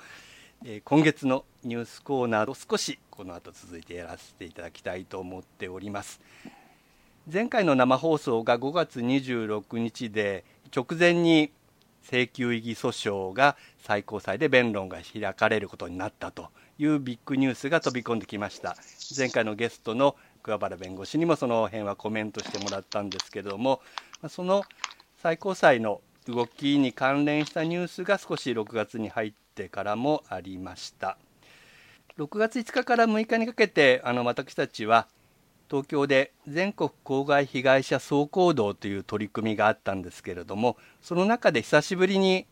[0.65, 6.23] えー今月のニュースコーナーを少しこの後続いてやらせていただきたいと思っております。
[7.33, 10.45] 前回の生放送が5月26日で
[10.77, 11.51] 直前に
[12.07, 18.77] 請求異議訴訟が最高裁で弁論が開かれることになったというビッグニュースが飛び込んできました。
[19.17, 23.81] 前回のゲストの桑原弁護士にもその辺はコメントしてもらったんですけれども
[24.29, 24.63] その
[25.23, 31.17] 最高裁の動きに関連したニュースが少し6月に入ってからもありました。
[32.19, 35.07] 6月5日から6日にかけてあの私たちは
[35.71, 42.47] 東京で全国公害被害者総行動という取り組みがあったんですけれどもその中で久しぶりに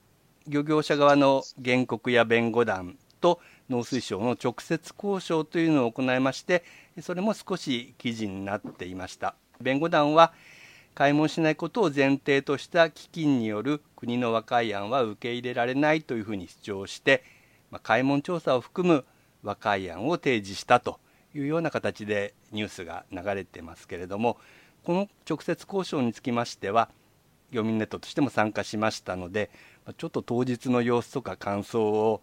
[0.48, 6.64] 漁業者側の原告や弁護団と農水省の直接交渉というのを行いまして
[7.01, 9.35] それも少し記事になっていました。
[9.61, 10.33] 弁護団は
[10.94, 17.25] 開門しないことを前提とした基金による国の和解案は受け入れられないというふうに主張して、
[17.70, 19.05] まあ、開門調査を含む
[19.42, 20.98] 和解案を提示したと。
[21.35, 24.37] いうような形でニュースが流れてますけれども
[24.85, 26.88] この直接交渉につきましては
[27.51, 29.51] 読みネットとしても参加しましたので
[29.85, 32.23] まあちょっと当日の様子とか感想を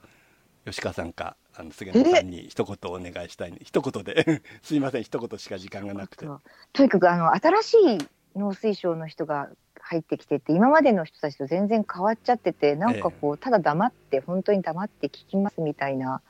[0.66, 4.42] 吉川さんかあの菅野さんに一言お願いしたい、ね、一言で。
[4.64, 6.26] すいません一言しか時間がなくて。
[6.74, 9.50] とにかくあの新しい農水省の人が
[9.82, 16.22] 入ってきてて今までの人たちと全然変わっちゃっててなんかこう、ただ黙って本当に黙って聞きますみたいな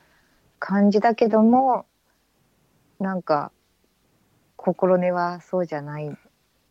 [0.59, 1.85] 感じだけども
[2.99, 3.51] なんか
[4.55, 6.17] 心根はそうじゃない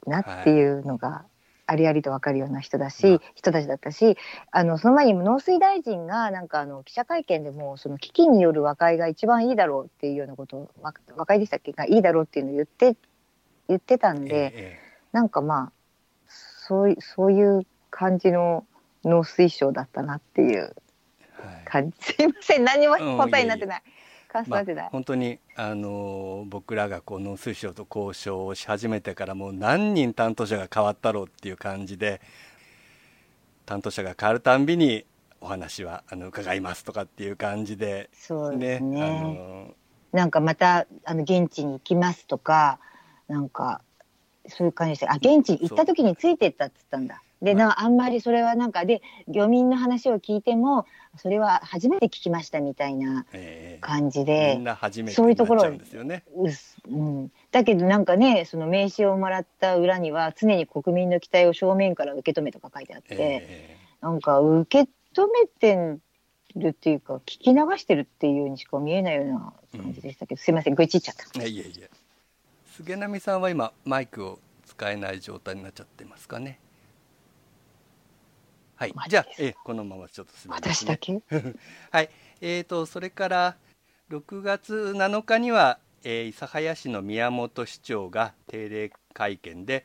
[0.06, 1.24] なっていうのが
[1.66, 4.16] ありありと分かるような人だし、うん人たちだったし
[4.50, 11.72] あのその前にも農水大臣がなんかあの記者会見でもその基金による和解が一番いいだろうっていうようなことをわ和解でしたっけ？
[11.72, 12.96] がいいだろうっていうのを言って
[13.68, 14.52] 言ってたんで。
[14.54, 14.78] え
[15.10, 15.72] なんかまあ
[16.28, 18.66] そういそういう感じの
[19.04, 20.74] 農水省だったなっていう
[21.40, 21.62] えはい。
[21.64, 21.96] 感じ。
[22.14, 22.64] すいません。
[22.64, 23.82] 何もうん答えになってない。
[23.82, 23.97] 感想にまあな
[24.40, 32.20] ってない、本当に、あのー僕らがこう農水省と交渉をし始めてからもう何人担当者が変わったろうっていう感じで
[33.66, 35.04] 担当者が変わるたんびに
[35.40, 39.02] お話はあの伺いますとかっていう感じでそうですね。
[39.02, 39.74] あの
[40.12, 42.78] なんかまたあの現地に行きますとか
[43.28, 43.82] なんか
[44.48, 56.24] そういう感じであ現地に行った時についてったっつったんだでまなあんまりそれはなんかで漁民の話を聞いてもそれは初めて聞きましたみたいなええ感じみでんな初めてそういうところうんですよね。
[56.88, 65.98] うん、だけどなんかねその名刺をもらった裏には常に国民の期待を正面から受け止めとか書いてあって、えなんか受け止めて
[66.56, 71.42] るっていうか聞き流してるっていうにしか見えないような感じでしたけど、すいません愚痴っちゃった。
[71.42, 71.90] えいえいえ
[72.76, 76.60] 菅波さんは今マイクを使えない状態になっちゃってますかね。
[78.78, 78.94] はい。
[79.08, 80.74] じゃあ、ええこのままちょっと進めますね。
[80.74, 81.20] 私だけ？
[81.90, 82.10] はい、
[82.40, 83.56] えー、とそれから
[84.10, 89.84] 6月7日には、えー諫早市の宮本市長が定例会見で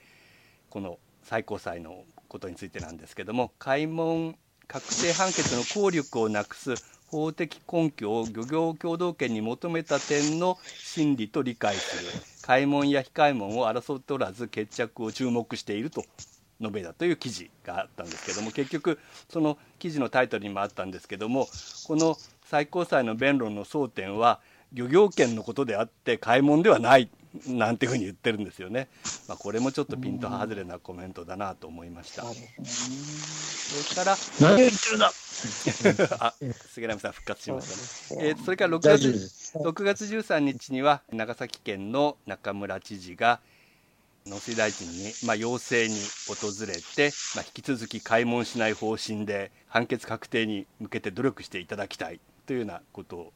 [0.69, 6.75] この最高裁のことについてなんですけども開門確定判決の効力をなくす
[7.07, 12.11] 法的根拠を漁業協同権に求めた点の真理と理解する。
[12.41, 16.03] 開門や非開門を争っておらず決着を注目していると
[16.63, 18.99] 述べたという記事があったんですけども結局
[19.29, 21.47] その記事のタイトルにもあったんですけども
[21.87, 24.39] この最高裁の弁論の争点は
[24.73, 27.09] 漁業権のことであって開門ではない
[27.47, 28.89] なんていうふうに言ってるんですよね、
[29.27, 32.23] まあ、これもちょっとピント外れなコメントだなと思いました。
[32.23, 35.11] そうですそれから何を言ってるんだ。
[36.19, 36.33] あ
[36.69, 37.77] 杉並さん復活しましたね。
[37.77, 38.19] ですよ。
[38.21, 39.57] えーそれから6大丈夫で月す。
[39.57, 43.39] 6月13日には長崎県の中村知事が
[44.25, 45.95] 農水大臣に、まあ、要請に
[46.27, 53.33] 訪れて、まあ、引き続き開門しない方針で判決確定に向けて努力していただきたいというようなことを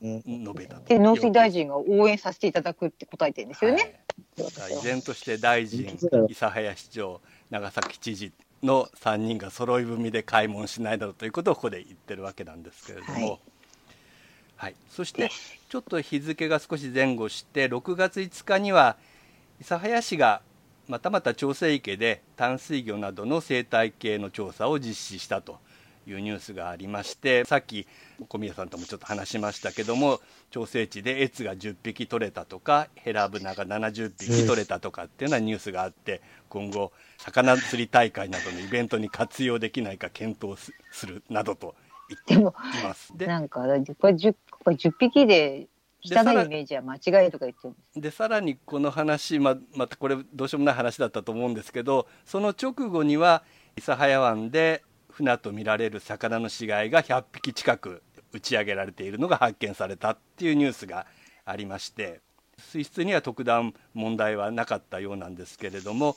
[0.00, 0.88] うん述べたと。
[0.88, 3.76] で農水大臣が応援させていただくって答えてるんですよね。
[3.82, 3.94] はい
[4.70, 13.40] 依然として大臣諫早市長長崎知事の3人が揃い踏みで開門しないだろうということをここで言ってるわけなんですけれども、はい。
[14.56, 15.30] はい、そして
[15.68, 18.96] ちょっと日付が少し前後して6月5日には
[19.60, 20.42] 諫早市が
[20.88, 25.58] またまた調整池で淡水魚などの生態系の調査を実施したと
[26.06, 27.86] いうニュースがありましてさっき
[28.28, 40.58] 小宮さんともちょっと話しましたけども調整池でエツが10匹取れたとかヘラブナが70匹取れたとかっていうようなニュースがあって今後魚釣り大会などのイベントに活用できないか検討
[40.90, 41.74] するなどと
[42.08, 43.12] 言っています。
[43.14, 43.74] でなんかこれ
[44.14, 44.34] 10,
[44.64, 45.66] これ10匹で
[46.04, 53.42] 汚いイメージは間違いとか言ってるんですでさらにこの話ままたこれどうしようもない話だったと思うんですけどその直後には
[53.76, 61.06] 諫早湾で船と見られる魚の死骸が100匹近く打ち上げられているのが発見されたっていうニュースが
[61.44, 62.20] ありまして
[62.58, 66.16] 水質には特段問題はなかったようなんですけれども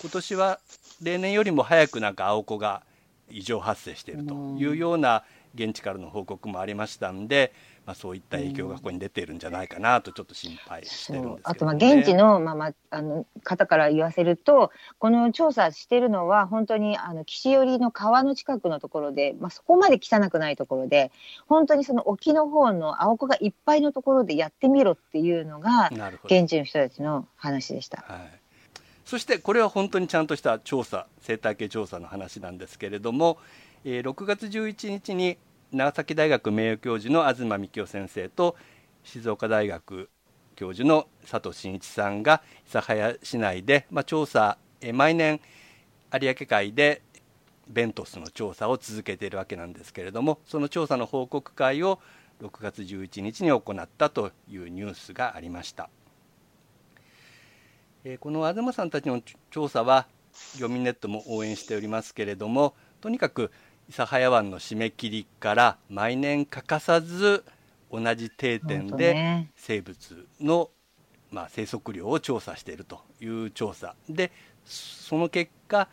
[0.00, 0.60] 今年は
[1.02, 2.82] 例年よりも早くなんか青子が
[3.30, 5.24] 異常発生しているというような
[5.54, 7.52] 現地からの報告もありましたんで、
[7.86, 21.12] まあ、そういった影響がここに出ているんじゃないかなとちょっと心配してるんですけど、ね、あとまあ現地の,、まあまあ、あの方から言わせるとこの調査してるのは本当にあの岸寄りの川の近くのところで、まあ、そこまで汚くないところで
[21.46, 25.88] 本当にその沖の方の青子がいっぱいのところでやってみろっていうのが
[26.24, 28.04] 現地の人たちの話でした。
[28.08, 28.40] はい。
[29.04, 33.38] そしてこれは本当にちゃんとした調査生態系調査の話なんですけれども、
[33.84, 35.38] えー、6月11日に
[35.76, 38.56] 長崎大学名誉教授の東幹夫先生と
[39.04, 40.08] 静岡大学
[40.54, 45.38] 教授の佐藤真一さんが諫早市内で、まあ、調査、え毎年
[46.14, 47.02] 有明海で
[47.68, 52.00] ベントスの調査を続けているわけなんですけれどもその調査の報告会を
[52.40, 55.90] 6月11日に行ったというニュースがありました、
[58.04, 59.20] えこの東さんたちの
[59.50, 60.06] 調査は
[60.58, 63.50] 漁民ネットも応援しておりますけれどもとにかく
[63.90, 67.44] 諫早湾の締め切りから毎年欠かさず
[67.90, 70.70] 同じ定点で生物の、
[71.30, 74.32] まあ、生息量を調査しているという調査で
[74.64, 75.88] その結果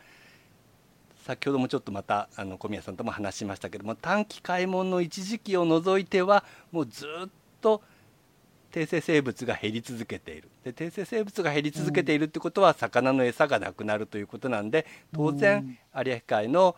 [1.25, 7.29] 先ほどもちょっとまたあの小宮さんとも話しましたけども短期開門の一時期を除いてはもうずっ
[7.61, 7.81] と
[8.71, 10.49] 低生生物が減り続けている。
[10.63, 16.75] で低生生物が減り続けているってことは魚の餌がなくなるということなんで当然有明海の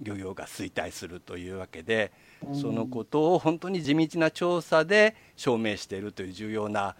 [0.00, 2.12] 漁業が衰退するというわけで、
[2.52, 6.96] そのことを本当に地道な調査で証明しているという重要な、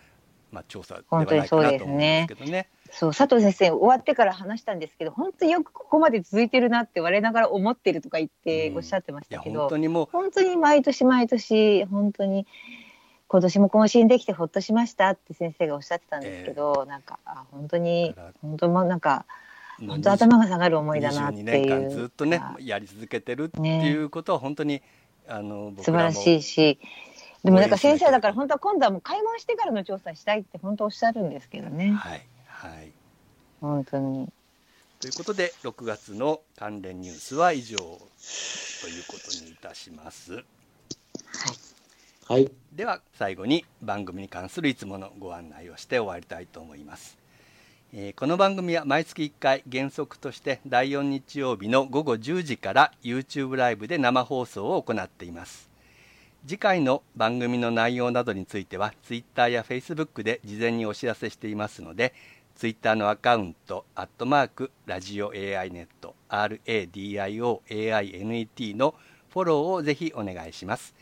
[0.51, 2.68] まあ、調査ではないかなと思うんですけどね。
[2.90, 10.09] そう佐藤先生終わってから話したんですけど本当によくここまで続いてるなって我ながら思ってるとか言っておっしゃってましたけど、うん、本当にもう。
[10.11, 12.46] 本当に毎年毎年本当に
[13.28, 19.26] 今年も更新できてほっとしましたって先生がおっしゃってたんですけど、えー、なんかあ本当に本当もなんか
[19.87, 21.45] 本当頭が下がる思いだなっていう。
[21.45, 24.83] 年間ずっとねやり続けてるっていうことは本当に、ね、
[25.29, 26.79] あの素晴らしいし。
[27.45, 31.93] でもなんか先生だから本当は今度はもう開門してからの調査したいって本当おっしゃるんですけどね。
[31.93, 32.91] はいはい。
[33.61, 34.29] 本当に。
[35.01, 37.99] ということで6月の関連ニュースは以上という
[39.07, 40.35] ことにいたします。
[40.35, 40.43] はい。
[42.29, 47.16] はい、では最後に番組に関するいつものご案内をして終わりたいと思います。
[47.95, 55.70] え、この番組は毎月1回原則として第4日曜日の午後10時から YouTube ライブで生放送を行っています。
[56.47, 62.12] 次回の番組の内容などについては Twitter や Facebook で事前にお知らせしていますので
[62.57, 67.57] Twitter のアカウント「アットマークラジオ AI ネット」RADIOAINET
[68.76, 68.95] の
[69.32, 70.95] フォローをぜひお願いします。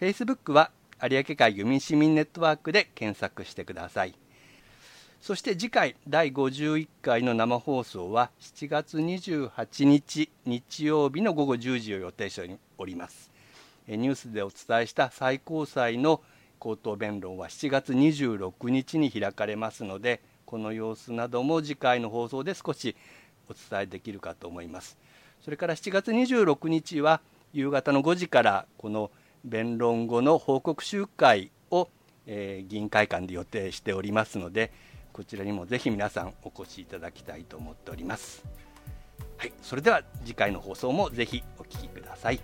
[0.00, 4.16] Facebook は有明海漁民市民ネットワークで検索してください。
[5.20, 13.30] そして次回第51回の生放送は7月28日日曜日の午後10時を予定しております。
[13.86, 16.22] ニュースでお伝えした最高裁の
[16.58, 22.96] 口頭弁論は7月26日に開かれますのでこの様子なども次回の放送で少し
[23.48, 24.98] お伝えできるかと思います。
[25.42, 27.20] それから7月26日は
[27.52, 29.10] 夕方の5時からこの
[29.44, 31.88] 弁論後の報告集会を、
[32.26, 34.72] えー、議員会館で予定しておりますので
[35.18, 38.44] こちらにもぜひ皆さんお越しいただきたいと思っております。
[39.36, 42.38] はいそれでは次回の放送もぜひお聴きください。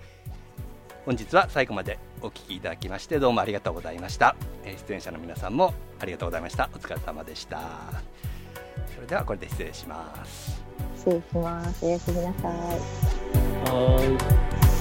[1.07, 4.35] 本日は最後までお聴きいただきましてどうもありがとうございました。
[4.89, 6.69] 出演者の皆さんもありがとうございました。
[6.75, 7.61] お疲れ様でした。
[8.93, 10.61] それではこれで失礼します。
[10.97, 11.87] 失礼します。
[11.87, 12.55] おやすみなさい。
[13.71, 14.74] はい